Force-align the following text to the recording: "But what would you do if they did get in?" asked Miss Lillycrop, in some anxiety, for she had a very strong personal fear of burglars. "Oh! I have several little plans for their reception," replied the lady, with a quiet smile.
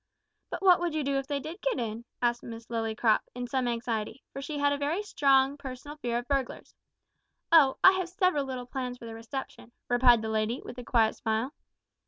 "But 0.49 0.63
what 0.63 0.79
would 0.79 0.95
you 0.95 1.03
do 1.03 1.17
if 1.17 1.27
they 1.27 1.39
did 1.39 1.61
get 1.61 1.77
in?" 1.77 2.05
asked 2.23 2.41
Miss 2.41 2.65
Lillycrop, 2.71 3.19
in 3.35 3.45
some 3.45 3.67
anxiety, 3.67 4.23
for 4.33 4.41
she 4.41 4.57
had 4.57 4.73
a 4.73 4.77
very 4.79 5.03
strong 5.03 5.57
personal 5.57 5.95
fear 5.97 6.17
of 6.17 6.27
burglars. 6.27 6.73
"Oh! 7.51 7.77
I 7.83 7.91
have 7.91 8.09
several 8.09 8.45
little 8.45 8.65
plans 8.65 8.97
for 8.97 9.05
their 9.05 9.13
reception," 9.13 9.71
replied 9.89 10.23
the 10.23 10.27
lady, 10.29 10.59
with 10.65 10.79
a 10.79 10.83
quiet 10.83 11.17
smile. 11.17 11.53